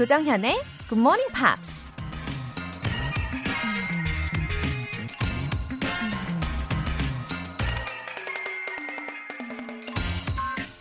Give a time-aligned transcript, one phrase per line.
[0.00, 0.58] 조정현의
[0.88, 1.90] Good Morning Pops.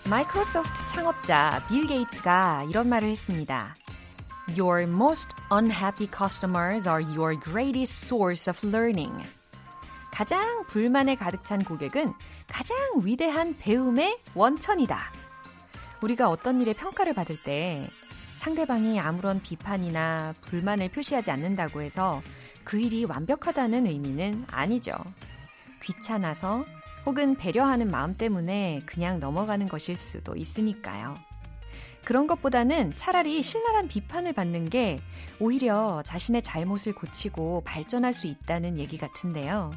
[0.09, 3.75] 마이크로소프트 창업자 빌 게이츠가 이런 말을 했습니다.
[4.57, 9.27] Your most unhappy customers are your greatest source of learning.
[10.11, 12.13] 가장 불만에 가득 찬 고객은
[12.47, 15.11] 가장 위대한 배움의 원천이다.
[15.99, 17.85] 우리가 어떤 일에 평가를 받을 때
[18.39, 22.21] 상대방이 아무런 비판이나 불만을 표시하지 않는다고 해서
[22.63, 24.93] 그 일이 완벽하다는 의미는 아니죠.
[25.83, 26.63] 귀찮아서
[27.05, 31.15] 혹은 배려하는 마음 때문에 그냥 넘어가는 것일 수도 있으니까요.
[32.05, 35.01] 그런 것보다는 차라리 신랄한 비판을 받는 게
[35.41, 39.73] 오히려 자신의 잘못을 고치고 발전할 수 있다는 얘기 같은데요.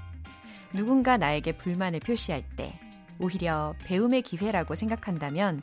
[0.72, 2.78] 누군가 나에게 불만을 표시할 때
[3.22, 5.62] 오히려 배움의 기회라고 생각한다면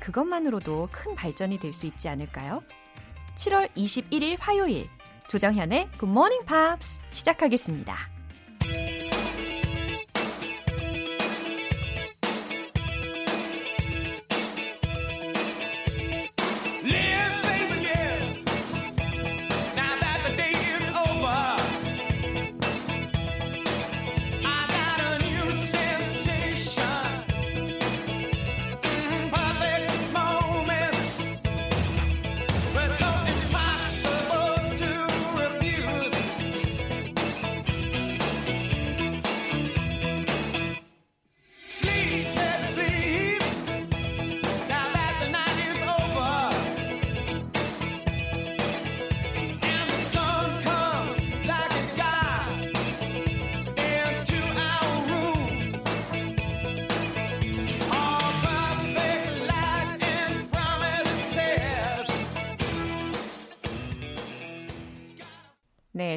[0.00, 2.62] 그것만으로도 큰 발전이 될 수 있지 않을까요?
[3.36, 4.88] 7월 21일 화요일
[5.28, 8.15] 조정현의 Morning Pops 시작하겠습니다.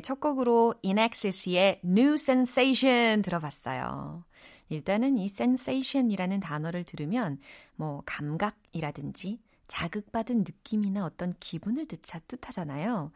[0.09, 4.23] 첫 곡으로 인엑시스의 New Sensation 들어봤어요.
[4.69, 7.37] 일단은 이 sensation이라는 단어를 들으면
[7.75, 13.11] 뭐 감각이라든지 자극받은 느낌이나 어떤 기분을 뜻하잖아요.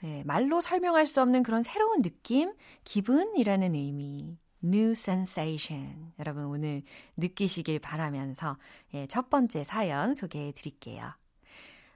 [0.00, 4.38] 네, 말로 설명할 수 없는 그런 새로운 느낌, 기분이라는 의미.
[4.64, 6.10] New sensation.
[6.18, 6.84] 여러분 오늘
[7.18, 8.56] 느끼시길 바라면서
[8.94, 11.12] 예, 첫 번째 사연 소개해 드릴게요.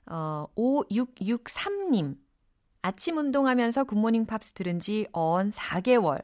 [0.05, 2.24] 어, 5663님.
[2.85, 6.23] 아침 운동하면서 굿모닝 팝스 들은 지 어언 4개월.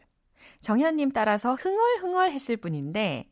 [0.61, 3.31] 정현님 따라서 흥얼흥얼 했을 뿐인데,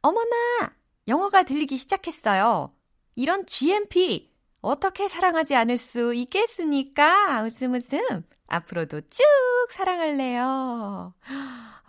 [0.00, 0.76] 어머나!
[1.08, 2.72] 영어가 들리기 시작했어요.
[3.16, 4.30] 이런 GMP!
[4.60, 7.42] 어떻게 사랑하지 않을 수 있겠습니까?
[7.42, 8.22] 웃음 웃음.
[8.46, 9.24] 앞으로도 쭉
[9.70, 11.14] 사랑할래요.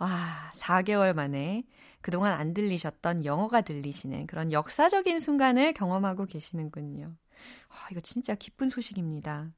[0.00, 1.62] 와, 4개월 만에
[2.00, 7.04] 그동안 안 들리셨던 영어가 들리시는 그런 역사적인 순간을 경험하고 계시는군요.
[7.04, 9.52] 와, 이거 진짜 기쁜 소식입니다.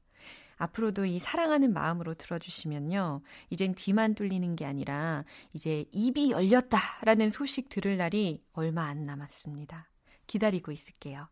[0.57, 3.21] 앞으로도 이 사랑하는 마음으로 들어주시면요.
[3.49, 9.89] 이젠 귀만 뚫리는 게 아니라 이제 입이 열렸다라는 소식 들을 날이 얼마 안 남았습니다.
[10.27, 11.27] 기다리고 있을게요.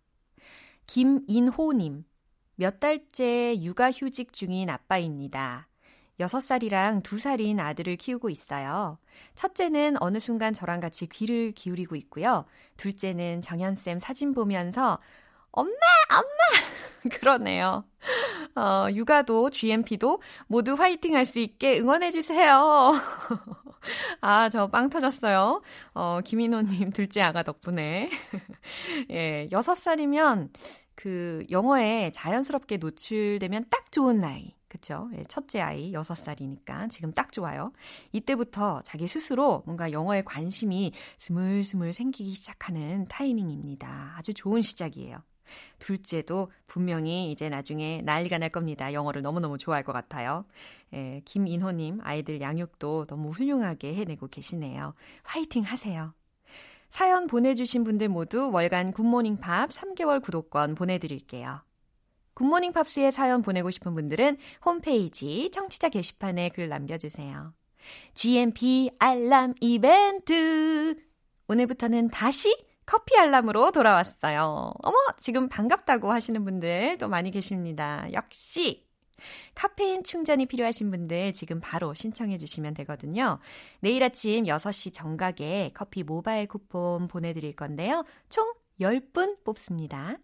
[0.87, 2.03] 김인호님,
[2.55, 5.67] 몇 달째 육아 휴직 중인 아빠입니다.
[6.19, 8.99] 6살이랑 2살인 아들을 키우고 있어요.
[9.35, 12.45] 첫째는 어느 순간 저랑 같이 귀를 기울이고 있고요.
[12.77, 14.99] 둘째는 정현쌤 사진 보면서
[15.51, 15.71] 엄마,
[16.11, 16.60] 엄마!
[17.19, 17.83] 그러네요.
[18.55, 22.93] 어, 육아도 GMP도 모두 화이팅 할 수 있게 응원해주세요.
[24.21, 25.61] 아, 저 빵 터졌어요.
[25.93, 28.09] 어, 김인호님 둘째 아가 덕분에.
[29.11, 30.49] 예, 6살이면
[30.95, 34.55] 그 영어에 자연스럽게 노출되면 딱 좋은 나이.
[34.69, 35.09] 그쵸?
[35.17, 37.73] 예, 첫째 아이 6살이니까 지금 딱 좋아요.
[38.13, 44.15] 이때부터 자기 스스로 뭔가 영어에 관심이 스물스물 생기기 시작하는 타이밍입니다.
[44.17, 45.17] 아주 좋은 시작이에요.
[45.79, 48.93] 둘째도 분명히 이제 나중에 난리가 날 겁니다.
[48.93, 50.45] 영어를 너무너무 좋아할 것 같아요.
[50.93, 54.93] 예, 김인호님, 아이들 양육도 너무 훌륭하게 해내고 계시네요.
[55.23, 56.13] 화이팅 하세요.
[56.89, 61.61] 사연 보내주신 분들 모두 월간 굿모닝 팝 3개월 구독권 보내드릴게요.
[62.33, 67.53] 굿모닝 팝스에 사연 보내고 싶은 분들은 홈페이지 청취자 게시판에 글 남겨주세요.
[68.13, 70.95] GMP 알람 이벤트!
[71.47, 72.55] 오늘부터는 다시
[72.85, 74.73] 커피 알람으로 돌아왔어요.
[74.83, 78.07] 어머, 지금 반갑다고 하시는 분들 또 많이 계십니다.
[78.13, 78.85] 역시
[79.53, 83.39] 카페인 충전이 필요하신 분들 지금 바로 신청해 주시면 되거든요.
[83.79, 88.03] 내일 아침 6시 정각에 커피 모바일 쿠폰 보내드릴 건데요.
[88.29, 90.17] 총 10분 뽑습니다.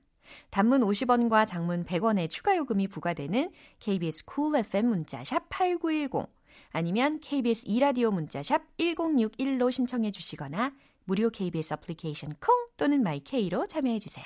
[0.50, 3.50] 단문 50원과 장문 100원의 추가 요금이 부과되는
[3.80, 6.28] KBS cool FM 문자 샵 8910
[6.72, 10.74] 아니면 KBS 이라디오 문자 샵 1061로 신청해 주시거나
[11.08, 14.26] 무료 KBS 애플리케이션 콩 또는 마이케이로 참여해 주세요.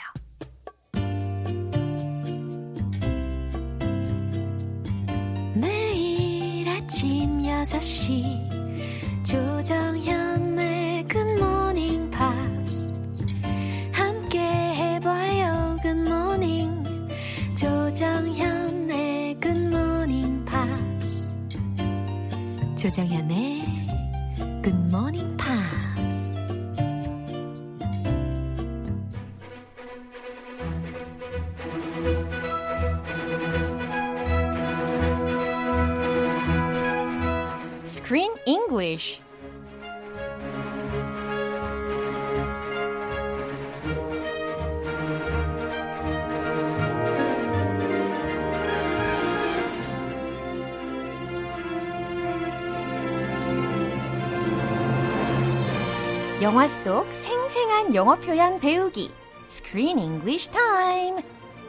[6.91, 12.91] 아침 6시 조정현의 Morning Pops
[13.91, 16.83] 함께 해봐요 Morning
[17.55, 21.27] 조정현의 Morning Pops
[22.75, 23.61] 조정현의
[24.63, 25.30] Pops
[39.01, 39.21] English.
[56.41, 59.11] 영화 속 생생한 영어 표현 배우기.
[59.49, 61.23] Screen English Time.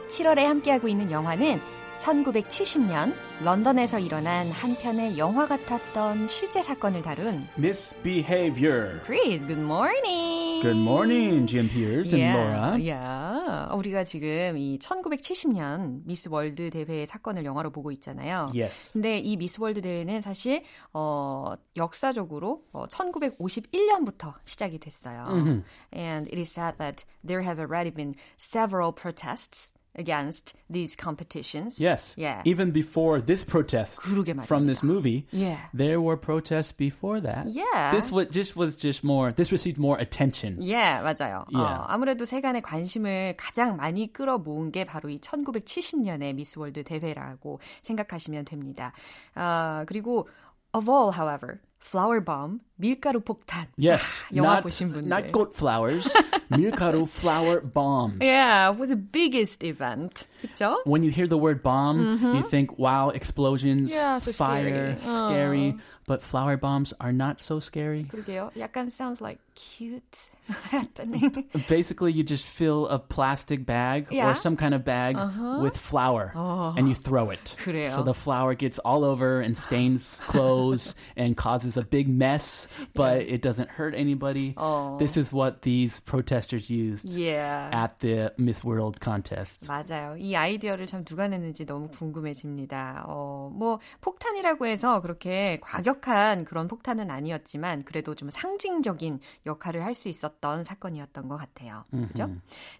[0.09, 1.59] 7월에 함께하고 있는 영화는
[1.99, 9.01] 1970년 런던에서 일어난 한 편의 영화 같았던 실제 사건을 다룬 Misbehavior.
[9.03, 10.61] Chris, good morning.
[10.61, 12.79] Good morning, GMPers and yeah, Laura.
[12.79, 13.67] yeah.
[13.75, 18.49] 우리가 지금 이 1970년 미스 월드 대회의 사건을 영화로 보고 있잖아요.
[18.55, 18.93] Yes.
[18.93, 20.63] 근데 이 미스 월드 대회는 사실
[20.93, 25.25] 어, 역사적으로 어, 1951년부터 시작이 됐어요.
[25.27, 25.63] Mm-hmm.
[25.91, 31.79] And it is said that there have already been several protests against these competitions.
[31.79, 32.13] Yes.
[32.17, 32.41] Yeah.
[32.45, 34.01] Even before this protest
[34.45, 35.57] from this movie, Yeah.
[35.73, 37.47] there were protests before that.
[37.47, 37.91] Yeah.
[37.91, 39.31] This was just was just more.
[39.31, 40.57] This received more attention.
[40.61, 41.45] 예, 맞아요.
[41.53, 41.85] 어, Yeah.
[41.89, 48.93] 아무래도 세간의 관심을 가장 많이 끌어모은 게 바로 이 1970년의 미스 월드 대회라고 생각하시면 됩니다.
[49.35, 50.27] 아, 그리고
[50.73, 53.66] of all, however, flower bomb, 밀가루 폭탄.
[53.78, 54.02] Yes.
[54.02, 55.08] 아, 영화 not, 보신 분들.
[55.08, 56.12] not goat flowers.
[56.50, 58.18] 밀가루 flower bombs.
[58.20, 60.26] Yeah, was the biggest event.
[60.42, 60.76] 그렇죠?
[60.84, 63.98] When you hear the word bomb, you think, wow, explosions, Mm-hmm.
[63.98, 64.96] Yeah, so fire, scary.
[65.00, 65.28] Uh.
[65.28, 65.76] scary.
[66.06, 68.04] But flower bombs are not so scary.
[68.10, 68.50] 그러게요.
[68.56, 70.30] 약간 sounds like cute
[70.70, 71.46] happening.
[71.68, 74.24] Basically, you just fill a plastic bag Yeah.
[74.24, 74.30] Uh-huh.
[74.30, 75.16] or some kind of bag
[75.60, 76.32] with flour
[76.76, 77.56] and you throw it.
[77.58, 77.90] 그래요.
[77.90, 83.22] So the flour gets all over and stains clothes and causes a big mess, but
[83.22, 84.54] it doesn't hurt anybody.
[84.98, 87.70] This is what these protesters used yeah.
[87.72, 89.66] at the Miss World contest.
[89.66, 90.16] 맞아요.
[90.18, 93.04] 이 아이디어를 참 누가 냈는지 너무 궁금해집니다.
[93.08, 100.08] 어, 뭐, 폭탄이라고 해서 그렇게 과격한 그런 폭탄은 아니었지만, 그래도 좀 상징적인 역할을 할 수
[100.08, 101.84] 있었던 사건이었던 것 같아요.
[101.90, 102.30] 그죠?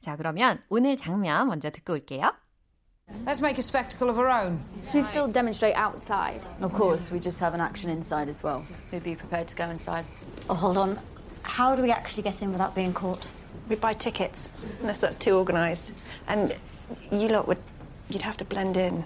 [0.01, 2.33] 자, 그러면 오늘 장면 먼저 듣고 올게요.
[3.25, 4.61] Let's make a spectacle of our own.
[4.89, 6.43] So we still demonstrate outside.
[6.61, 8.63] Of course, we just have an action inside as well.
[8.91, 10.05] Who'd be prepared to go inside?
[10.51, 10.99] Oh, hold on.
[11.43, 13.31] How do we actually get in without being caught?
[13.71, 15.93] We buy tickets, unless that's too organised.
[16.27, 16.55] And
[17.11, 17.59] you lot would,
[18.11, 19.05] you'd have to blend in.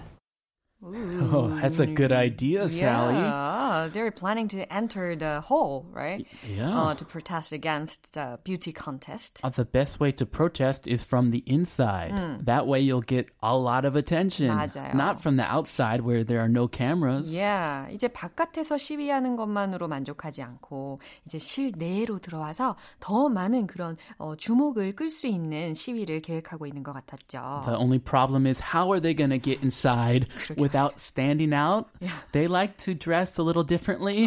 [0.85, 3.15] Oh, that's a good idea, Sally.
[3.15, 3.56] Yeah,
[3.91, 6.25] they're planning to enter the hall, right?
[6.47, 6.69] Yeah.
[6.77, 9.41] Uh, to protest against the beauty contest.
[9.43, 12.11] Uh, the best way to protest is from the inside.
[12.45, 14.49] That way you'll get a lot of attention.
[14.49, 14.93] 맞아요.
[14.93, 17.33] Not from the outside where there are no cameras.
[17.33, 24.95] Yeah, 이제 바깥에서 시위하는 것만으로 만족하지 않고 이제 실내로 들어와서 더 많은 그런 어, 주목을
[24.95, 27.63] 끌 수 있는 시위를 계획하고 있는 것 같았죠.
[27.65, 31.87] The only problem is how are they going to get inside without standing out?
[32.31, 34.26] They like to dress a little Differently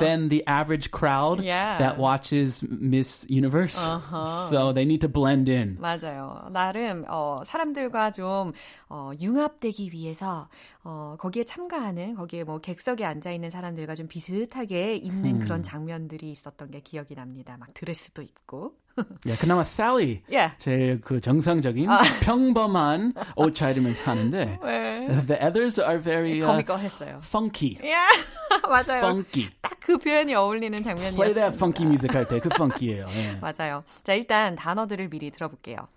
[0.00, 1.78] than the average crowd Yeah.
[1.78, 3.74] that watches Miss Universe.
[4.50, 5.78] So they need to blend in.
[5.80, 6.48] 맞아요.
[6.52, 8.52] 나름 어, 사람들과 좀
[8.88, 10.48] 어, 융합되기 위해서
[10.84, 16.70] 어, 거기에 참가하는 거기에 뭐 객석에 앉아 있는 사람들과 좀 비슷하게 입는 그런 장면들이 있었던
[16.70, 17.56] 게 기억이 납니다.
[17.58, 18.74] 막 드레스도 입고.
[19.28, 20.54] 야, 그나마 Sally Yeah.
[20.58, 21.88] 제일 그 정상적인
[22.22, 24.58] 평범한 옷 차림을 하는데
[25.26, 27.20] the others are very uh, 거미꺼했어요.
[27.22, 27.78] funky.
[27.82, 28.24] Yeah.
[28.68, 28.98] 맞아요.
[28.98, 29.48] funky.
[29.62, 31.34] 딱 그 표현이 어울리는 Play 장면이었습니다.
[31.34, 33.06] that funky music 할 때 그 funky예요.
[33.10, 33.38] 예.
[33.40, 33.82] 맞아요.
[34.04, 35.88] 자, 일단 단어들을 미리 들어볼게요.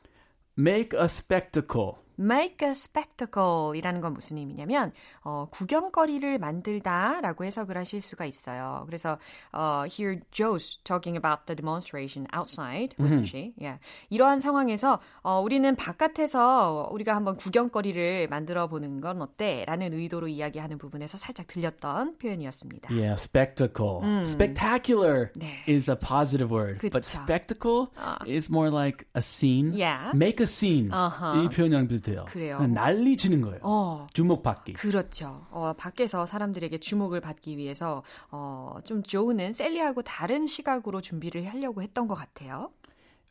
[0.57, 1.93] Make a spectacle.
[2.19, 4.91] Make a spectacle 이라는 건 무슨 의미냐면,
[5.23, 8.83] 어, 구경거리를 만들다 라고 해석을 하실 수가 있어요.
[8.85, 9.17] 그래서,
[9.51, 13.53] 어, here Joe's talking about the demonstration outside, wasn't she?
[13.59, 13.79] Yeah.
[14.09, 19.65] 이러한 상황에서, 어, 우리는 바깥에서 우리가 한번 구경거리를 만들어 보는 건 어때?
[19.67, 22.89] 라는 의도로 이야기하는 부분에서 살짝 들렸던 표현이었습니다.
[22.93, 24.01] Yeah, spectacle.
[24.25, 25.63] Spectacular 네.
[25.67, 27.21] is a positive word, but 그쵸.
[27.23, 27.87] spectacle
[28.27, 29.73] is more like a scene.
[29.73, 30.11] Yeah.
[30.15, 30.91] Make a scene.
[30.91, 31.43] 어허.
[31.43, 32.25] 이 표현이랑 비슷해요.
[32.25, 32.59] 그래요.
[32.67, 33.59] 난리 치는 거예요.
[33.63, 34.07] 어.
[34.13, 34.73] 주목받기.
[34.73, 35.45] 그렇죠.
[35.49, 42.07] 어, 밖에서 사람들에게 주목을 받기 위해서 어, 좀 조우는 셀리하고 다른 시각으로 준비를 하려고 했던
[42.07, 42.71] 것 같아요.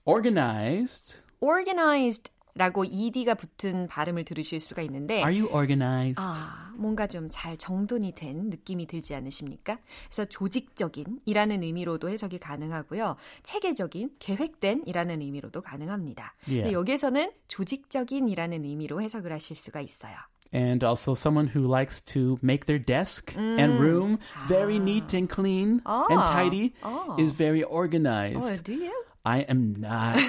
[0.05, 1.23] Organized.
[1.41, 6.21] Organized 라고 ed가 붙은 발음을 들으실 수가 있는데 Are you organized?
[6.21, 9.79] 아, 뭔가 좀 잘 정돈이 된 느낌이 들지 않으십니까?
[10.07, 13.17] 그래서 조직적인 이라는 의미로도 해석이 가능하고요.
[13.43, 16.35] 체계적인, 계획된 이라는 의미로도 가능합니다.
[16.47, 16.63] Yeah.
[16.65, 20.15] 근데 여기에서는 조직적인 이라는 의미로 해석을 하실 수가 있어요.
[20.55, 25.81] and also someone who likes to make their desk and room very neat and clean
[25.85, 26.31] and Ah.
[26.31, 27.17] tidy Ah.
[27.19, 28.39] is very organized.
[28.39, 28.93] Oh, do you?
[29.27, 30.21] I am not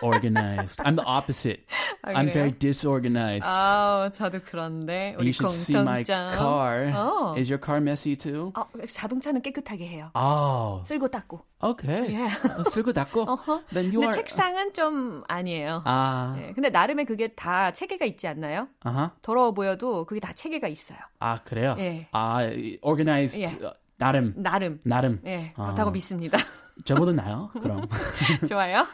[0.00, 0.78] organized.
[0.84, 1.66] I'm the opposite.
[2.02, 3.48] 아, I'm very disorganized.
[3.48, 6.38] 아, 저도 그런데 우리 you should see my 공통점.
[6.38, 6.92] car.
[6.94, 7.34] 어.
[7.36, 8.52] Is your car messy too?
[8.54, 10.10] 어, 자동차는 깨끗하게 해요.
[10.14, 11.40] Oh, 쓸고 닦고.
[11.60, 12.14] okay.
[12.14, 12.30] Yeah.
[12.58, 13.22] 어, 쓸고 닦고.
[13.22, 13.64] 어허.
[13.74, 14.22] Then you 근데 are.
[14.22, 15.82] 책상은 좀 아니에요.
[15.84, 18.68] 아, 네, 근데 나름의 그게 다 체계가 있지 않나요?
[18.84, 19.10] uh-huh.
[19.22, 20.98] 더러워 보여도 그게 다 체계가 있어요.
[21.18, 21.74] 아, 그래요?
[21.80, 22.06] 예.
[22.12, 22.38] 아,
[22.82, 23.42] organized.
[23.42, 23.46] 예.
[23.66, 24.34] 어, 나름.
[24.36, 24.80] 나름.
[24.84, 25.20] 나름.
[25.26, 25.64] 예, 아.
[25.64, 26.38] 그렇다고 믿습니다.
[26.84, 27.50] 저보다 나요?
[27.60, 27.82] 그럼.
[28.48, 28.86] 좋아요.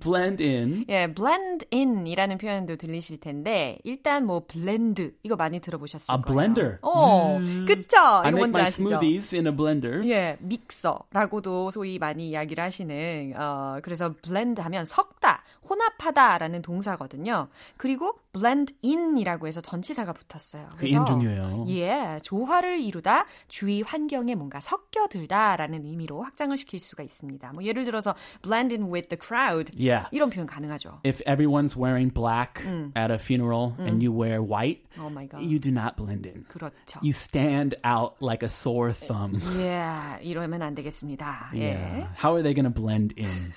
[0.00, 0.86] blend in.
[0.88, 6.24] 예, blend in이라는 표현도 들리실 텐데 일단 뭐 blend 이거 많이 들어보셨을 A 거예요.
[6.24, 6.78] blender.
[6.80, 7.98] 어, 그쵸?
[7.98, 8.84] I 이거 뭔지 아시죠?
[8.84, 10.08] smoothies in a blender.
[10.08, 15.42] 예, 믹서라고도 소위 많이 이야기를 하시는 어 그래서 blend 하면 섞다,
[15.72, 17.48] 혼합하다라는 동사거든요.
[17.76, 20.68] 그리고 blend in이라고 해서 전치사가 붙었어요.
[20.76, 21.64] 그 in 중요해요.
[21.68, 27.52] 예, 조화를 이루다, 주위 환경에 뭔가 섞여들다라는 의미로 확장을 시킬 수가 있습니다.
[27.52, 30.08] 뭐 예를 들어서 blend in with the crowd Yeah.
[30.12, 31.00] 이런 표현 가능하죠.
[31.04, 32.62] If everyone's wearing black
[32.96, 35.42] at a funeral and you wear white, Oh my god.
[35.44, 36.44] you do not blend in.
[36.48, 37.00] 그렇죠.
[37.02, 39.38] You stand out like a sore thumb.
[39.58, 41.50] 예, 이러면 안 되겠습니다.
[41.54, 41.72] 예.
[41.72, 42.08] Yeah.
[42.22, 43.52] How are they going to blend in?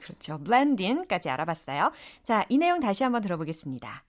[0.00, 0.38] 그렇죠.
[0.38, 1.91] blend in까지 알아봤어요.
[2.23, 4.03] 자, 이 내용 다시 한번 들어보겠습니다.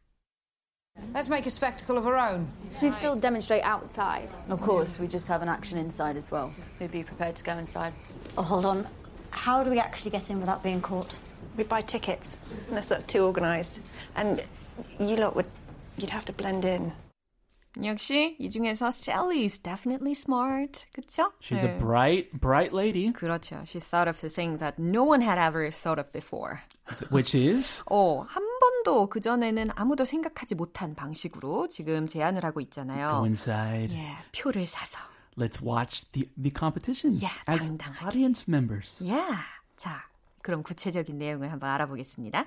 [1.14, 2.46] Let's make a spectacle of our own.
[2.76, 4.28] So we still demonstrate outside.
[4.48, 6.52] Of course, we just have an action inside as well.
[6.78, 7.92] Who'd be prepared to go inside?
[8.36, 8.86] Oh, hold on.
[9.30, 11.18] How do we actually get in without being caught?
[11.56, 12.38] We buy tickets,
[12.68, 13.80] unless that's too organised.
[14.14, 14.42] And
[14.98, 15.46] you lot would,
[15.96, 16.92] you'd have to blend in.
[17.83, 20.85] 역시 이 중에서 Sally is definitely smart.
[20.93, 21.31] 그쵸?
[21.41, 21.71] She's 네.
[21.73, 23.63] a bright, bright lady, 그렇죠.
[23.67, 26.59] She thought of the thing that no one had ever thought of before.
[27.11, 33.09] which is 어, 한 번도 그전에는 아무도 생각하지 못한 방식으로 지금 제안을 하고 있잖아요.
[33.09, 33.95] go inside.
[33.95, 34.99] 예, 표를 사서.
[35.37, 38.05] Let's watch the, the competition Yeah, as 당당하게.
[38.05, 39.03] audience members.
[39.03, 39.19] 예.
[39.75, 40.03] 자,
[40.41, 42.45] 그럼 구체적인 내용을 한번 알아보겠습니다.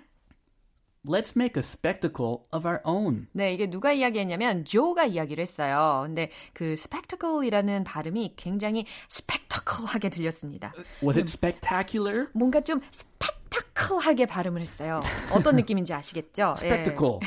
[1.07, 3.29] Let's make a spectacle of our own.
[3.33, 6.03] 네, 이게 누가 이야기했냐면 조가 이야기를 했어요.
[6.05, 10.73] 근데 그 spectacle이라는 발음이 굉장히 spectacle하게 들렸습니다.
[11.03, 12.27] Was it spectacular?
[12.35, 15.01] 뭔가 좀 spectacle하게 발음을 했어요.
[15.33, 16.55] 어떤 느낌인지 아시겠죠?
[16.63, 16.67] 예.
[16.67, 17.21] Spectacle.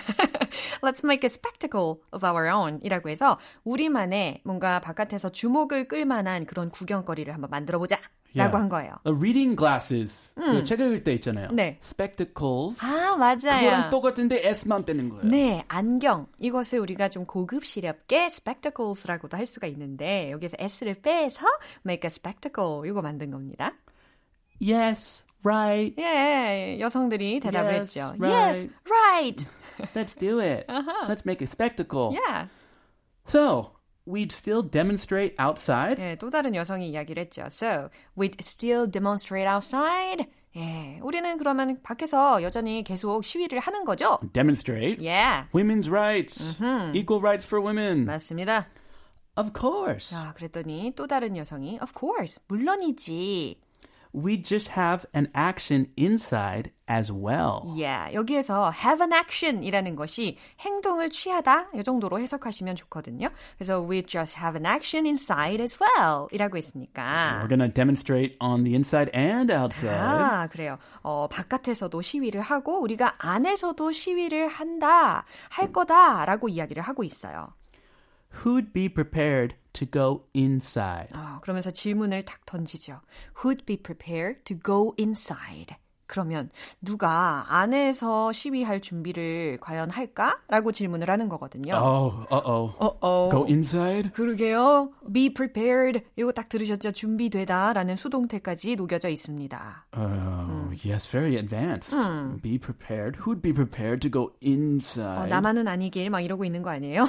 [0.82, 6.46] Let's make a spectacle of our own 이라고 해서 우리만의 뭔가 바깥에서 주목을 끌 만한
[6.46, 7.98] 그런 구경거리를 한번 만들어 보자
[8.33, 8.93] 라고 한 거예요.
[9.05, 10.33] Uh, reading glasses.
[10.35, 11.50] 그책 읽을 때 있잖아요.
[11.51, 11.77] 네.
[11.83, 12.79] Spectacles.
[12.83, 13.89] 아, 그거랑 맞아요.
[13.89, 15.25] 똑같은데 S만 빼는 거예요.
[15.25, 16.27] 네, 안경.
[16.39, 21.45] 이것을 우리가 좀 고급스럽게 spectacles라고도 할 수가 있는데 여기서 S를 빼서
[21.85, 23.73] make a spectacle 이거 만든 겁니다.
[24.61, 25.95] Yes, right.
[26.00, 28.15] 예, 여성들이 대답을 Yes, 했죠.
[28.19, 28.31] right.
[28.31, 29.45] Yes, right.
[29.95, 30.65] Let's do it.
[30.69, 31.07] Uh-huh.
[31.09, 32.13] Let's make a spectacle.
[32.13, 32.47] Yeah.
[33.25, 33.71] So,
[34.11, 36.00] we'd still demonstrate outside.
[36.00, 37.47] 예, 또 다른 여성이 이야기를 했죠.
[37.47, 40.26] So, we'd still demonstrate outside.
[40.56, 44.18] 예, 우리는 그러면 밖에서 여전히 계속 시위를 하는 거죠?
[44.33, 44.99] Demonstrate.
[45.00, 45.49] Yeah.
[45.52, 46.56] Women's rights.
[46.95, 48.06] Equal rights for women.
[48.06, 48.66] 맞습니다.
[49.37, 50.16] Of course.
[50.16, 53.61] 자, 그랬더니 또 다른 여성이 Of course, 물론이지.
[54.14, 57.63] We just have an action inside as well.
[57.74, 63.29] Yeah, 여기에서 have an action이라는 것이 행동을 취하다 이 정도로 해석하시면 좋거든요.
[63.57, 67.41] 그래서 we just have an action inside as well 이라고 했으니까.
[67.41, 69.98] We're to demonstrate on the inside and outside.
[69.98, 70.77] 아, 그래요.
[71.01, 77.53] 어, 바깥에서도 시위를 하고 우리가 안에서도 시위를 한다, 할 거다라고 이야기를 하고 있어요.
[78.43, 81.10] Who'd be prepared to go inside?
[81.15, 83.01] 어, 그러면서 질문을 탁 던지죠.
[83.43, 85.75] Who'd be prepared to go inside?
[86.12, 86.50] 그러면
[86.82, 90.38] 누가 안에서 시위할 준비를 과연 할까?
[90.50, 91.74] 라고 질문을 하는 거거든요.
[91.74, 92.74] Oh, uh-oh.
[93.00, 94.12] 어, Go inside?
[94.12, 94.91] 그러게요.
[95.13, 96.03] Be prepared.
[96.18, 96.91] 이거 딱 들으셨죠?
[96.91, 99.86] 준비되다 라는 수동태까지 녹여져 있습니다.
[99.96, 101.96] Oh, yes, very advanced.
[102.41, 103.18] Be prepared.
[103.20, 105.30] Who'd be prepared to go 어, inside?
[105.30, 107.06] 나만은 아니길 막 이러고 있는 거 아니에요?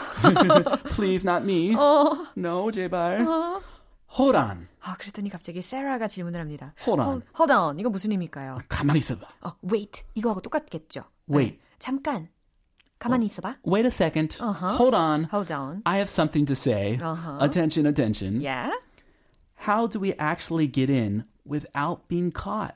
[0.95, 1.75] Please, not me.
[2.37, 3.27] No, 제발.
[4.18, 4.68] Hold on.
[4.82, 6.74] 아, 그랬더니 갑자기 세라가 질문을 합니다.
[6.86, 7.08] Hold on.
[7.08, 7.80] Hold, hold on.
[7.80, 8.60] 이거 무슨 의미일까요?
[8.70, 9.28] 가만히 있어봐.
[9.42, 10.04] 어, wait.
[10.16, 11.04] 이거하고 똑같겠죠?
[11.30, 11.58] Wait.
[11.58, 11.60] 네.
[11.80, 12.30] 잠깐.
[13.00, 13.58] 가만히 있어봐.
[13.68, 14.38] Wait a second.
[14.42, 14.76] Uh-huh.
[14.78, 15.26] Hold on.
[15.26, 15.82] Hold on.
[15.86, 16.98] I have something to say.
[17.02, 17.38] Uh-huh.
[17.42, 18.42] Attention, attention.
[18.42, 18.72] Yeah.
[19.56, 22.76] How do we actually get in without being caught?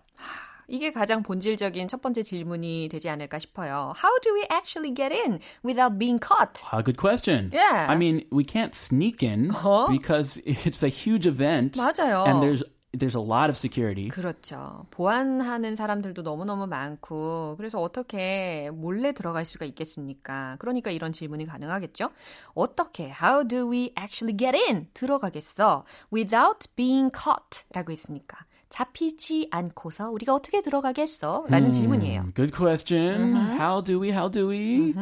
[0.68, 3.92] 이게 가장 본질적인 첫 번째 질문이 되지 않을까 싶어요.
[4.02, 6.62] How do we actually get in without being caught?
[6.72, 7.50] A good question.
[7.52, 7.86] Yeah.
[7.88, 9.86] I mean, we can't sneak in Uh-huh.
[9.90, 11.78] because it's a huge event.
[11.78, 12.24] 맞아요.
[12.26, 12.64] And there's
[12.96, 14.08] there's a lot of security.
[14.08, 14.86] 그렇죠.
[14.90, 20.56] 보안하는 사람들도 너무너무 많고, 그래서 어떻게 몰래 들어갈 수가 있겠습니까?
[20.60, 22.08] 그러니까 이런 질문이 가능하겠죠?
[22.54, 24.88] 어떻게, how do we actually get in?
[24.94, 25.84] 들어가겠어?
[26.10, 28.38] without being caught 라고 했으니까.
[28.75, 31.45] 잡히지 않고서 우리가 어떻게 들어가겠어?
[31.49, 32.31] 라는 질문이에요.
[32.33, 33.33] Good question.
[33.33, 33.59] Mm-hmm.
[33.59, 34.09] How do we?
[34.11, 34.93] How do we?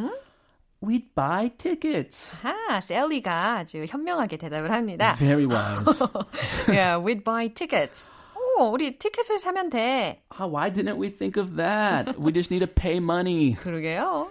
[0.81, 2.41] We'd buy tickets.
[2.45, 5.13] 아, 셀리가 아주 현명하게 대답을 합니다.
[5.17, 6.01] Very wise.
[6.69, 8.11] yeah, we'd buy tickets.
[8.57, 10.23] 오, 우리 티켓을 사면 돼.
[10.39, 12.17] oh, why didn't we think of that?
[12.17, 13.55] We just need to pay money.
[13.55, 14.29] 그러게요.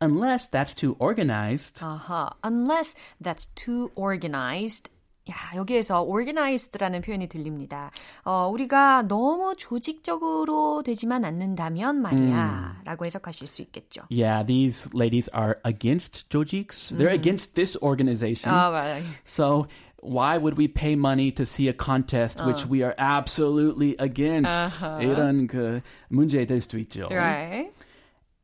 [0.00, 1.80] Unless that's too organized.
[1.80, 4.90] 아하, unless that's too organized.
[5.30, 7.90] 야, 여기에서 organized라는 표현이 들립니다.
[8.24, 12.80] 어, 우리가 너무 조직적으로 되지만 않는다면 말이야.
[12.84, 14.02] 라고 해석하실 수 있겠죠.
[14.10, 16.96] Yeah, these ladies are against Jojiks.
[16.96, 18.54] They're against this organization.
[18.54, 19.04] 아, 맞아요.
[19.26, 19.66] So
[20.02, 24.80] why would we pay money to see a contest which we are absolutely against?
[25.02, 27.06] 이런 그 문제 될 수도 있죠.
[27.10, 27.70] Right.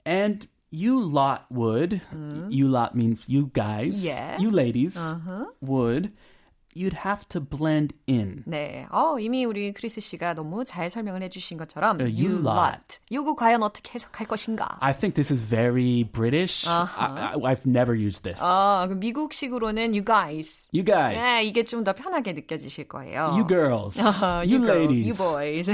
[0.05, 2.03] And you lot would,
[2.51, 4.37] you lot means you guys, Yeah.
[4.39, 4.99] you ladies
[5.63, 6.13] would,
[6.76, 8.44] you'd have to blend in.
[8.46, 8.86] 네.
[8.92, 13.00] 어, 이미 우리 크리스 씨가 너무 잘 설명을 해주신 것처럼 Uh, you lot.
[13.12, 14.78] 요거 과연 어떻게 해석할 것인가?
[14.82, 16.68] I think this is very British.
[16.68, 18.42] I, I, I've never used this.
[18.44, 20.70] 아, 그 미국식으로는 you guys.
[20.74, 23.32] you guys, 네, 이게 좀 더 편하게 느껴지실 거예요.
[23.34, 25.08] you girls, Uh, you, girls, ladies.
[25.08, 25.72] you boys,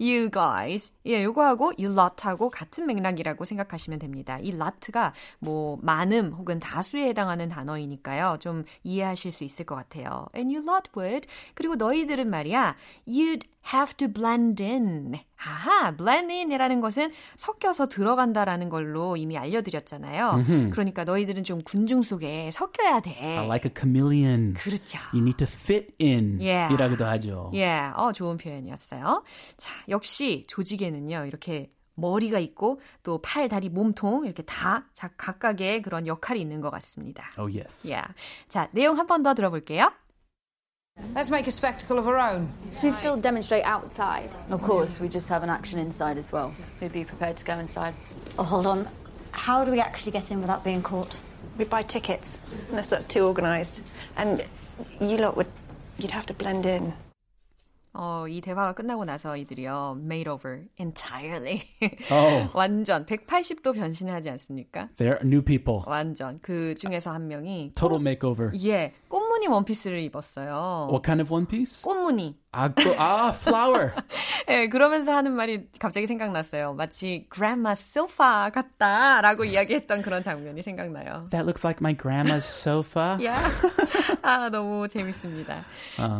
[0.00, 0.92] you guys.
[1.06, 4.38] 예, 요거하고 you lot하고 같은 맥락이라고 생각하시면 됩니다.
[4.42, 8.38] 이 lot가 뭐 많음 혹은 다수에 해당하는 단어이니까요.
[8.40, 10.26] 좀 이해하실 수 있을 것 같아요.
[10.38, 11.26] And you lot would.
[11.54, 12.76] 그리고 너희들은 말이야,
[13.06, 15.14] you'd have to blend in.
[15.36, 20.44] 아하, blend in이라는 것은 섞여서 들어간다라는 걸로 이미 알려드렸잖아요.
[20.70, 23.38] 그러니까 너희들은 좀 군중 속에 섞여야 돼.
[23.46, 24.54] like a chameleon.
[24.54, 24.98] 그렇죠.
[25.12, 26.38] You need to fit in.
[26.40, 26.72] Yeah.
[26.74, 27.50] 이라고도 하죠.
[27.54, 29.24] 예, 어, 좋은 표현이었어요.
[29.56, 36.06] 자, 역시 조직에는요, 이렇게 머리가 있고, 또 팔, 다리, 몸통, 이렇게 다 자, 각각의 그런
[36.06, 37.28] 역할이 있는 것 같습니다.
[37.36, 37.90] Oh yes.
[37.90, 38.00] 예.
[38.48, 39.90] 자, 내용 한 번 더 들어볼게요.
[41.15, 42.49] Let's make a spectacle of our own.
[42.77, 44.31] So we still demonstrate outside?
[44.49, 46.53] Of course, we just have an action inside as well.
[46.79, 47.93] Who'd be prepared to go inside?
[48.39, 48.89] Oh, hold on.
[49.31, 51.19] How do we actually get in without being caught?
[51.57, 53.81] We buy tickets, unless that's too organised.
[54.17, 54.43] And
[54.99, 55.47] you lot would,
[55.97, 56.93] you'd have to blend in.
[57.95, 61.61] 어, 이 대화가 끝나고 나서 이들이요, made over entirely.
[62.09, 62.49] Oh.
[62.55, 64.89] 완전 180도 변신을 하지 않습니까?
[64.97, 65.83] They're new people.
[65.85, 66.39] 완전.
[66.41, 67.73] 그 중에서 한 명이.
[67.75, 68.51] Total makeover.
[68.65, 68.93] 예,
[69.48, 70.88] 꽃무늬 원피스를 입었어요.
[70.90, 71.82] What kind of one piece?
[71.82, 72.36] 꽃무늬.
[72.52, 73.92] Ah, go- ah, flower.
[74.48, 76.74] 예, 그러면서 하는 말이 갑자기 생각났어요.
[76.74, 81.28] 마치 grandma sofa 같다라고 이야기했던 그런 장면이 생각나요.
[81.30, 83.18] That looks like my grandma's sofa.
[83.24, 83.36] 야,
[84.22, 85.64] 아 너무 재밌습니다.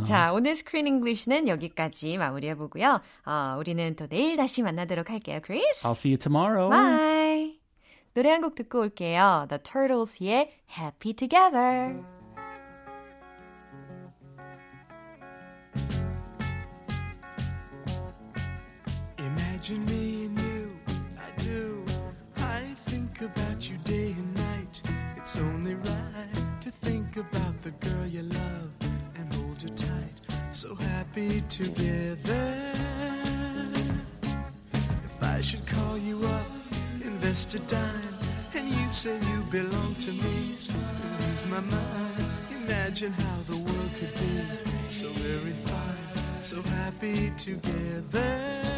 [0.04, 3.00] 자, 오늘 Screen English는 여기까지 마무리해 보고요.
[3.26, 5.86] 어, 우리는 또 내일 다시 만나도록 할게요, 크리스.
[5.86, 6.68] I'll see you tomorrow.
[6.70, 7.58] Bye.
[8.14, 9.46] 노래 한 곡 듣고 올게요.
[9.48, 11.94] The Turtles의 Happy Together.
[19.68, 20.78] Imagine me and you,
[21.18, 21.84] I do.
[22.38, 24.80] I think about you day and night.
[25.16, 28.70] It's only right to think about the girl you love
[29.16, 30.14] and hold you tight.
[30.52, 32.72] So happy together.
[34.72, 36.46] If I should call you up,
[37.04, 38.14] invest a dime,
[38.54, 42.24] and you say you belong to me, so I lose my mind.
[42.64, 48.77] Imagine how the world could be so very fine, so happy together.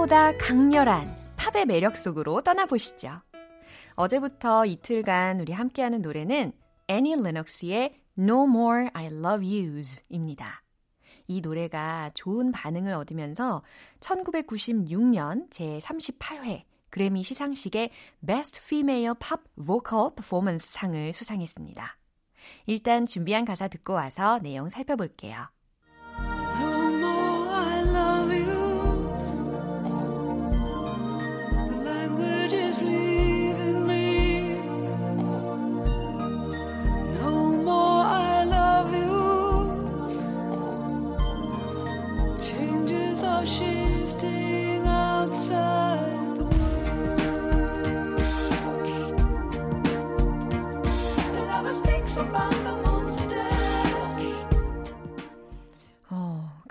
[0.00, 3.20] 팝보다 강렬한 팝의 매력 속으로 떠나보시죠.
[3.96, 6.52] 어제부터 이틀간 우리 함께하는 노래는
[6.88, 10.62] 애니 레녹스의 No More I Love Yous 입니다.
[11.26, 13.62] 이 노래가 좋은 반응을 얻으면서
[14.00, 17.90] 1996년 제38회 그래미 시상식의
[18.26, 21.98] Best Female Pop Vocal Performance 상을 수상했습니다.
[22.66, 25.46] 일단 준비한 가사 듣고 와서 내용 살펴볼게요.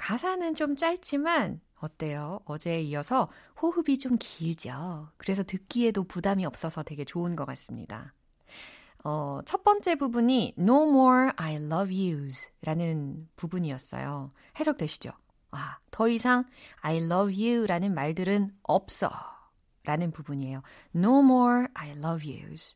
[0.10, 2.40] 가사는 좀 짧지만 어때요?
[2.46, 3.30] 어제에 이어서
[3.62, 5.08] 호흡이 좀 길죠.
[5.18, 8.16] 그래서 듣기에도 부담이 없어서 되게 좋은 것 같습니다.
[9.04, 14.32] 어, 첫 번째 부분이 No more I love yous 라는 부분이었어요.
[14.60, 15.12] 해석되시죠?
[15.52, 16.46] 아, 더 이상
[16.82, 19.12] I love you 라는 말들은 없어
[19.84, 20.64] 라는 부분이에요.
[20.96, 22.76] No more I love yous.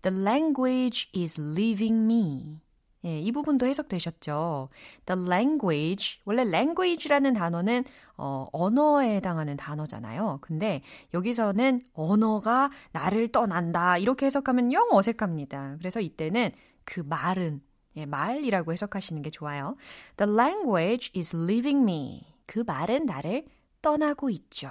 [0.00, 2.63] The language is leaving me.
[3.04, 4.70] 예, 이 부분도 해석되셨죠.
[5.06, 7.84] The language, 원래 language라는 단어는
[8.16, 10.38] 어, 언어에 해당하는 단어잖아요.
[10.40, 15.76] 근데 여기서는 언어가 나를 떠난다 이렇게 해석하면 영 어색합니다.
[15.78, 16.50] 그래서 이때는
[16.84, 17.60] 그 말은
[17.96, 19.76] 예, 말이라고 해석하시는 게 좋아요.
[20.16, 22.26] The language is leaving me.
[22.46, 23.46] 그 말은 나를
[23.82, 24.70] 떠나고 있죠.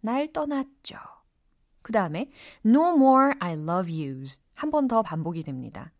[0.00, 0.96] 날 떠났죠.
[1.82, 2.30] 그 다음에
[2.64, 4.40] No more I love yous.
[4.54, 5.92] 한 번 더 반복이 됩니다.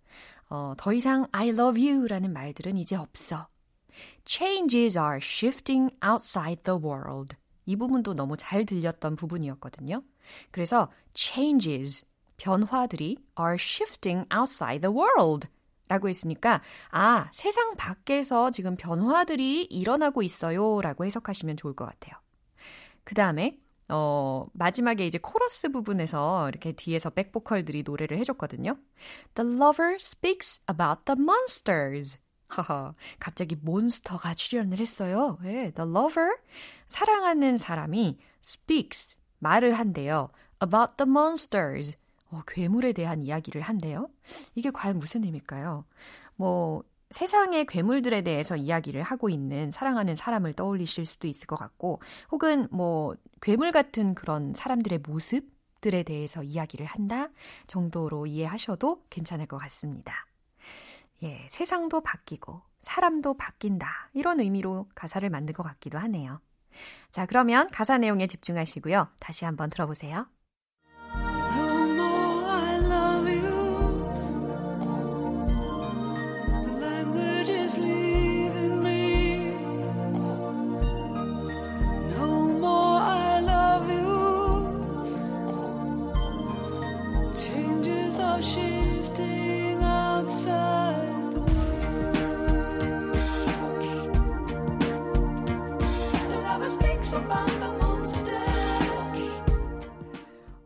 [0.48, 3.48] 어, 더 이상 I love you 라는 말들은 이제 없어.
[4.24, 7.36] Changes are shifting outside the world.
[7.66, 10.02] 이 부분도 너무 잘 들렸던 부분이었거든요.
[10.50, 15.48] 그래서 changes, 변화들이 are shifting outside the world.
[15.88, 20.80] 라고 했으니까, 아, 세상 밖에서 지금 변화들이 일어나고 있어요.
[20.80, 22.14] 라고 해석하시면 좋을 것 같아요.
[23.04, 28.76] 그 다음에, 어, 마지막에 이제 코러스 부분에서 이렇게 뒤에서 백보컬들이 노래를 해줬거든요.
[29.34, 32.18] The lover speaks about the monsters.
[32.48, 35.38] 하하, 갑자기 몬스터가 출연을 했어요.
[35.42, 36.36] 네, the lover,
[36.88, 40.30] 사랑하는 사람이 speaks, 말을 한대요.
[40.62, 41.96] about the monsters.
[42.30, 44.08] 어, 괴물에 대한 이야기를 한대요.
[44.54, 45.84] 이게 과연 무슨 의미일까요?
[46.36, 52.00] 뭐, 세상의 괴물들에 대해서 이야기를 하고 있는 사랑하는 사람을 떠올리실 수도 있을 것 같고,
[52.32, 57.28] 혹은 뭐, 괴물 같은 그런 사람들의 모습들에 대해서 이야기를 한다
[57.68, 60.26] 정도로 이해하셔도 괜찮을 것 같습니다.
[61.22, 64.10] 예, 세상도 바뀌고, 사람도 바뀐다.
[64.12, 66.40] 이런 의미로 가사를 만든 것 같기도 하네요.
[67.12, 69.06] 자, 그러면 가사 내용에 집중하시고요.
[69.20, 70.26] 다시 한번 들어보세요.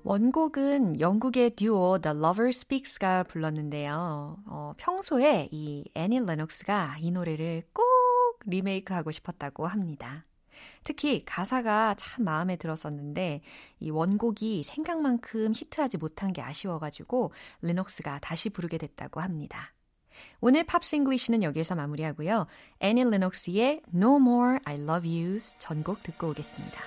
[0.09, 4.39] 원곡은 영국의 듀오 The Lover Speaks가 불렀는데요.
[4.47, 7.85] 어, 평소에 이 애니 레녹스가 이 노래를 꼭
[8.47, 10.25] 리메이크하고 싶었다고 합니다.
[10.83, 13.43] 특히 가사가 참 마음에 들었었는데
[13.81, 19.75] 이 원곡이 생각만큼 히트하지 못한 게 아쉬워가지고 레녹스가 다시 부르게 됐다고 합니다.
[20.41, 22.47] 오늘 Pops English는 여기에서 마무리하고요.
[22.81, 26.81] 애니 레녹스의 No More I Love Yous 전곡 듣고 오겠습니다.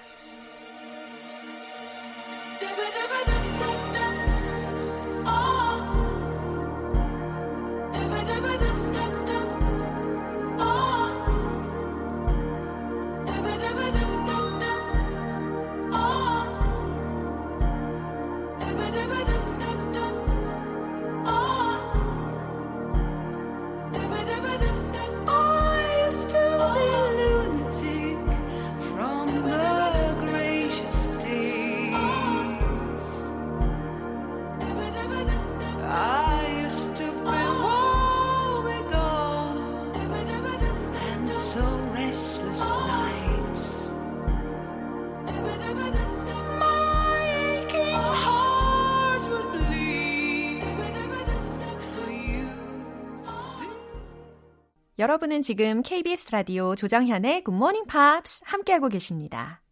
[55.02, 59.64] 여러분은 지금 KBS 라디오 조정현의 Morning Pops 함께하고 계십니다.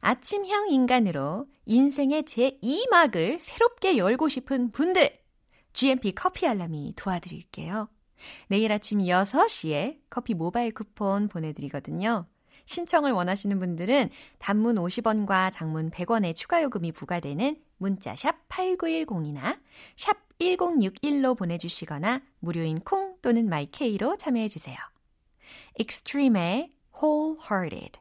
[0.00, 5.16] 아침형 인간으로 인생의 제2막을 새롭게 열고 싶은 분들,
[5.74, 7.88] GMP 커피 알람이 도와드릴게요.
[8.48, 12.26] 내일 아침 6시에 커피 모바일 쿠폰 보내드리거든요.
[12.64, 14.10] 신청을 원하시는 분들은
[14.40, 19.58] 단문 50원과 장문 100원의 추가 요금이 부과되는 문자 샵 8910이나
[19.96, 24.76] 샵 1061로 보내주시거나 무료인 콩 또는 마이케이로 참여해주세요.
[25.78, 28.00] Extreme의 Wholehearted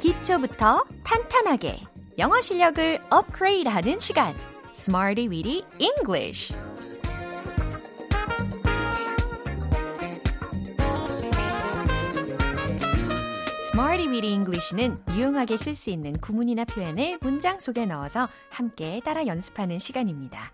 [0.00, 1.80] 기초부터 탄탄하게
[2.18, 4.34] 영어 실력을 업그레이드하는 시간
[4.82, 6.52] Smarty Weedy English
[13.70, 19.78] Smarty Weedy English는 유용하게 쓸 수 있는 구문이나 표현을 문장 속에 넣어서 함께 따라 연습하는
[19.78, 20.52] 시간입니다.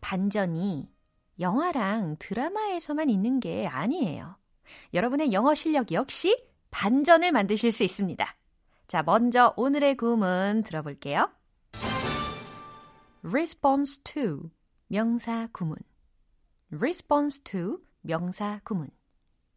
[0.00, 0.88] 반전이
[1.38, 4.36] 영화랑 드라마에서만 있는 게 아니에요.
[4.94, 8.26] 여러분의 영어 실력 역시 반전을 만드실 수 있습니다.
[8.88, 11.30] 자, 먼저 오늘의 구문 들어볼게요.
[13.28, 14.50] Response to
[14.88, 15.76] 명사 구문.
[16.72, 18.90] response to 명사 구문.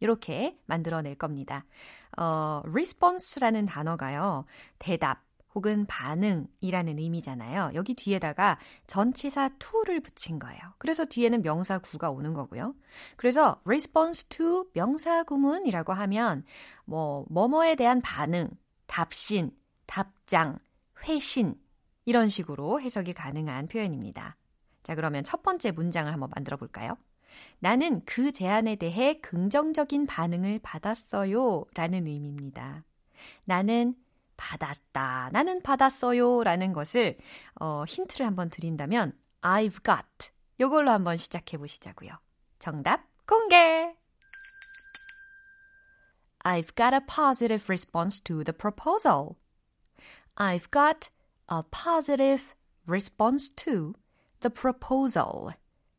[0.00, 1.64] 이렇게 만들어낼 겁니다.
[2.18, 4.44] 어, response라는 단어가요.
[4.78, 5.22] 대답
[5.54, 7.72] 혹은 반응이라는 의미잖아요.
[7.74, 10.60] 여기 뒤에다가 전치사 to를 붙인 거예요.
[10.78, 12.74] 그래서 뒤에는 명사 구가 오는 거고요.
[13.16, 16.44] 그래서 response to 명사 구문이라고 하면
[16.84, 18.50] 뭐 뭐뭐에 대한 반응,
[18.86, 19.54] 답신,
[19.86, 20.58] 답장,
[21.04, 21.61] 회신
[22.04, 24.36] 이런 식으로 해석이 가능한 표현입니다.
[24.82, 26.96] 자, 그러면 첫 번째 문장을 한번 만들어 볼까요?
[27.60, 31.64] 나는 그 제안에 대해 긍정적인 반응을 받았어요.
[31.74, 32.84] 라는 의미입니다.
[33.44, 33.94] 나는
[34.36, 35.30] 받았다.
[35.32, 36.42] 나는 받았어요.
[36.42, 37.16] 라는 것을,
[37.60, 40.32] 어, 힌트를 한번 드린다면, I've got.
[40.60, 42.10] 요걸로 한번 시작해 보시자고요.
[42.58, 43.96] 정답 공개!
[46.44, 49.36] I've got a positive response to the proposal.
[50.34, 51.08] I've got
[51.50, 52.54] a positive
[52.86, 53.94] response to
[54.40, 55.54] the proposal.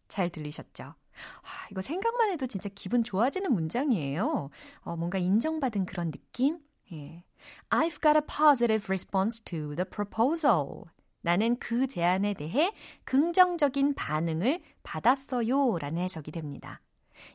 [0.07, 0.83] 잘 들리셨죠?
[0.83, 4.49] 아, 이거 생각만 해도 진짜 기분 좋아지는 문장이에요.
[4.81, 6.59] 어, 뭔가 인정받은 그런 느낌?
[6.91, 7.23] 예.
[7.69, 10.85] I've got a positive response to the proposal.
[11.21, 12.73] 나는 그 제안에 대해
[13.05, 15.77] 긍정적인 반응을 받았어요.
[15.79, 16.81] 라는 해석이 됩니다.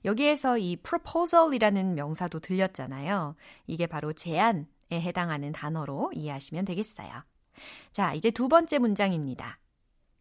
[0.05, 3.35] 여기에서 이 proposal이라는 명사도 들렸잖아요.
[3.67, 7.23] 이게 바로 제안에 해당하는 단어로 이해하시면 되겠어요.
[7.93, 9.59] 자, 이제 두 번째 문장입니다.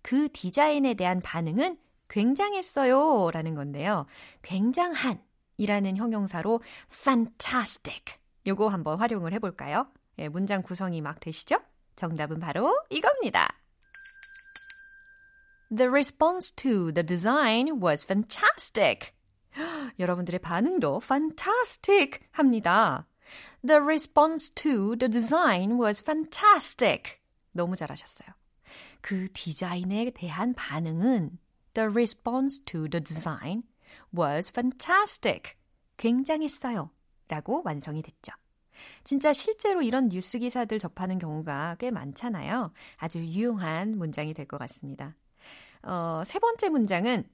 [0.01, 1.77] 그 디자인에 대한 반응은
[2.09, 3.31] 굉장했어요.
[3.31, 4.05] 라는 건데요.
[4.41, 5.21] 굉장한
[5.57, 8.15] 이라는 형용사로 fantastic.
[8.45, 9.87] 요거 한번 활용을 해볼까요?
[10.19, 11.59] 예, 문장 구성이 막 되시죠?
[11.95, 13.49] 정답은 바로 이겁니다.
[15.75, 19.11] The response to the design was fantastic.
[19.99, 23.07] 여러분들의 반응도 fantastic 합니다.
[23.65, 27.16] The response to the design was fantastic.
[27.57, 28.29] 너무 잘하셨어요.
[29.01, 31.37] 그 디자인에 대한 반응은
[31.73, 33.63] The response to the design
[34.17, 35.55] was fantastic.
[35.97, 36.91] 굉장했어요.
[37.27, 38.31] 라고 완성이 됐죠.
[39.03, 42.71] 진짜 실제로 이런 뉴스 기사들 접하는 경우가 꽤 많잖아요.
[42.97, 45.15] 아주 유용한 문장이 될 것 같습니다.
[45.83, 47.27] 어, 세 번째 문장은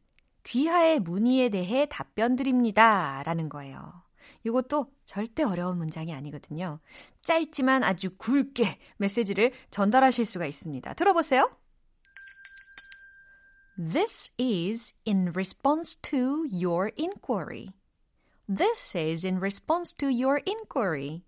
[0.44, 3.24] 귀하의 문의에 대해 답변 드립니다.
[3.26, 4.03] 라는 거예요.
[4.44, 6.80] 이것도 절대 어려운 문장이 아니거든요.
[7.24, 10.94] 짧지만 아주 굵게 메시지를 전달하실 수가 있습니다.
[10.94, 11.50] 들어보세요.
[13.78, 17.70] This is in response to your inquiry.
[18.48, 21.24] This is in response to your inquiry.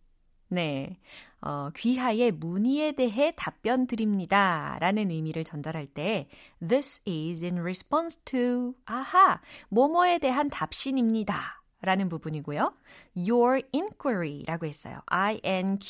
[0.50, 1.00] 네.
[1.42, 4.78] 어, 귀하의 문의에 대해 답변 드립니다.
[4.80, 6.28] 라는 의미를 전달할 때
[6.60, 11.65] This is in response to 아하, 뭐뭐에 대한 답신입니다.
[11.86, 12.74] 라는 부분이고요.
[13.16, 15.00] Your inquiry 라고 했어요.
[15.06, 15.86] I-N-Q-U-I-R-Y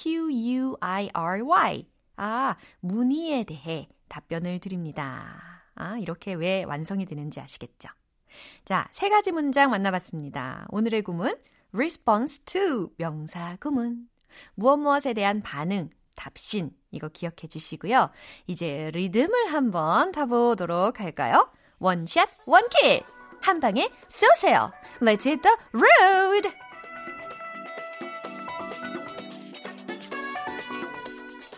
[2.18, 5.64] 아, 문의에 대해 답변을 드립니다.
[5.76, 7.90] 아, 이렇게 왜 완성이 되는지 아시겠죠?
[8.64, 10.68] 자, 세 가지 문장 만나봤습니다.
[10.70, 11.36] 오늘의 구문
[11.74, 14.08] response to 명사 구문
[14.56, 18.10] 무엇 무엇에 대한 반응, 답신 이거 기억해 주시고요.
[18.48, 21.52] 이제 리듬을 한번 타보도록 할까요?
[21.80, 23.04] 원샷 원킬
[23.41, 24.71] 한 방에 쏘세요.
[25.02, 26.52] Let's hit the road.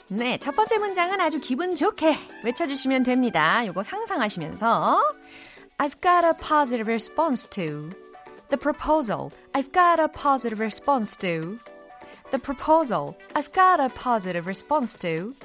[0.10, 3.64] 네, 첫 번째 문장은 아주 기분 좋게 외쳐주시면 됩니다.
[3.64, 5.02] 이거 상상하시면서
[5.78, 7.92] I've got a positive response to
[8.50, 9.32] the proposal.
[9.54, 11.60] I've got a positive response to
[12.32, 13.16] the proposal.
[13.36, 15.36] I've got a positive response to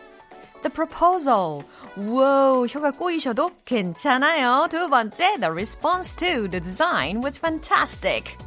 [0.64, 1.64] The proposal.
[1.98, 4.68] wow, 혀가 꼬이셔도 괜찮아요.
[4.70, 8.38] 두 번째, the response to the design was fantastic.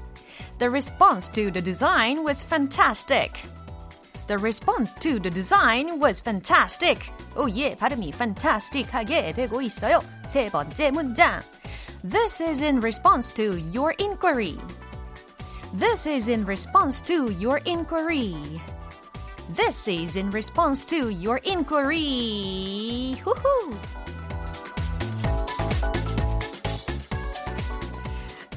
[0.58, 3.32] The response to the design was fantastic.
[4.28, 7.10] The response to the design was fantastic.
[7.36, 10.00] 오, 예, 발음이 fantastic하게 되고 있어요.
[10.28, 11.40] 세 번째 문장.
[12.04, 14.58] This is in response to your inquiry.
[15.76, 18.60] This is in response to your inquiry.
[19.53, 23.13] This is in response to your inquiry.
[23.21, 23.77] 후후.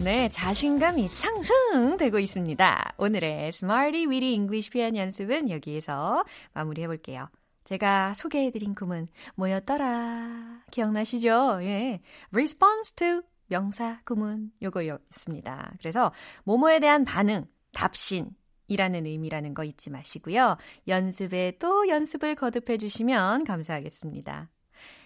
[0.01, 2.95] 네, 자신감이 상승되고 있습니다.
[2.97, 6.25] 오늘의 Smarty Weedy English 표현 연습은 여기에서
[6.55, 7.29] 마무리해 볼게요.
[7.65, 10.63] 제가 소개해드린 구문 뭐였더라?
[10.71, 11.59] 기억나시죠?
[11.63, 12.01] 예.
[12.33, 15.73] response to 명사 구문 요거였습니다.
[15.81, 16.13] 그래서
[16.45, 18.31] 뭐뭐에 대한 반응, 답신
[18.69, 20.57] 이라는 의미라는 거 잊지 마시고요.
[20.87, 24.51] 연습에 또 연습을 거듭해 주시면 감사하겠습니다.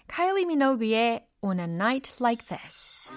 [0.07, 3.11] 카일리 미노그의 On a Night Like This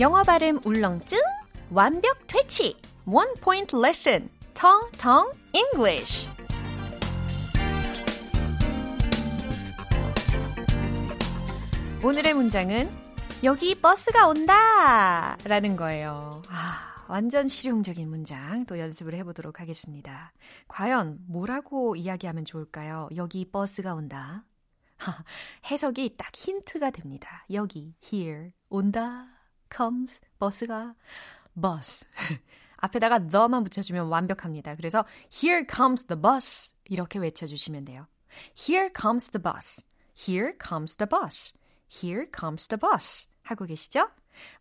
[0.00, 1.18] 영어 발음 울렁증
[1.68, 2.74] 완벽 퇴치
[3.42, 6.26] Point Lesson Tong Tong English
[12.02, 12.90] 오늘의 문장은
[13.44, 16.40] 여기 버스가 온다 라는 거예요.
[16.48, 20.32] 아, 완전 실용적인 문장 또 연습을 해보도록 하겠습니다.
[20.66, 23.10] 과연 뭐라고 이야기하면 좋을까요?
[23.16, 24.46] 여기 버스가 온다.
[24.96, 25.12] 하,
[25.70, 27.44] 해석이 딱 힌트가 됩니다.
[27.50, 29.39] 여기, here, 온다,
[29.74, 30.94] comes, 버스가,
[31.60, 32.04] bus.
[32.76, 34.74] 앞에다가 the만 붙여주면 완벽합니다.
[34.74, 38.06] 그래서 here comes the bus 이렇게 외쳐주시면 돼요.
[38.56, 39.86] Here comes the bus.
[40.16, 41.54] Here comes the bus.
[41.90, 43.28] Here comes the bus.
[43.42, 44.08] 하고 계시죠?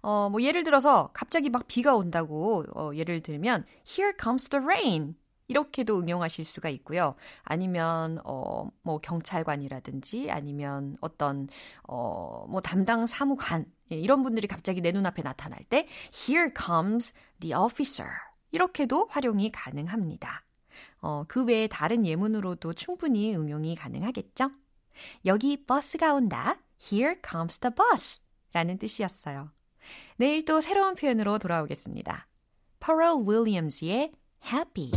[0.02, 5.16] 어, 뭐 예를 들어서 갑자기 막 비가 온다고 어, 예를 들면 Here comes the rain.
[5.50, 7.16] 이렇게도 응용하실 수가 있고요.
[7.44, 11.48] 아니면 어 뭐 경찰관이라든지 아니면 어떤
[11.84, 18.10] 어뭐 담당 사무관 예, 이런 분들이 갑자기 내 눈앞에 나타날 때 here comes the officer
[18.52, 20.44] 이렇게도 활용이 가능합니다.
[21.02, 24.50] 어, 그 외에 다른 예문으로도 충분히 응용이 가능하겠죠?
[25.26, 26.58] 여기 버스가 온다.
[26.92, 28.24] Here comes the bus.
[28.54, 29.52] 라는 뜻이었어요.
[30.18, 32.28] 내일 또 새로운 표현으로 돌아오겠습니다.
[32.80, 34.14] Pharrell Williams의
[34.52, 34.92] Happy.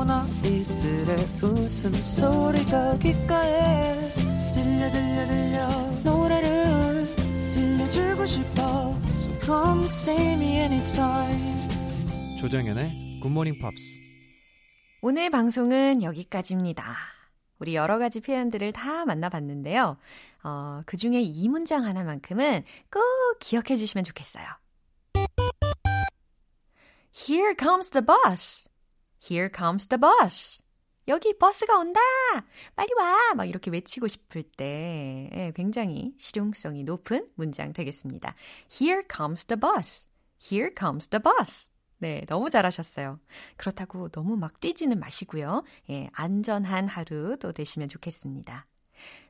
[0.00, 4.14] 귀여운 아이들의 웃음소리가 귓가에
[4.54, 5.68] 들려 들려 들려
[6.02, 7.06] 노래를
[7.52, 11.68] 들려주고 싶어 So come see me anytime
[12.38, 12.90] 조정연의
[13.22, 14.00] 굿모닝 팝스
[15.02, 16.96] 오늘 방송은 여기까지입니다.
[17.58, 19.98] 우리 여러 가지 표현들을 다 만나봤는데요.
[20.44, 23.02] 어, 그 중에 이 문장 하나만큼은 꼭
[23.38, 24.46] 기억해 주시면 좋겠어요.
[27.12, 28.69] Here comes the bus.
[29.22, 30.62] Here comes the bus.
[31.08, 32.00] 여기 버스가 온다!
[32.76, 33.34] 빨리 와!
[33.34, 38.34] 막 이렇게 외치고 싶을 때 예, 굉장히 실용성이 높은 문장 되겠습니다.
[38.70, 40.08] Here comes the bus.
[40.40, 41.70] Here comes the bus.
[41.98, 43.18] 네, 너무 잘하셨어요.
[43.56, 45.64] 그렇다고 너무 막 뛰지는 마시고요.
[45.90, 48.66] 예, 안전한 하루도 되시면 좋겠습니다.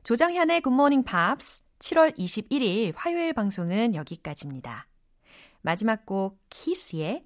[0.03, 4.87] 조정현의 굿모닝 팝스 7월 21일 화요일 방송은 여기까지입니다.
[5.61, 7.25] 마지막 곡 키스의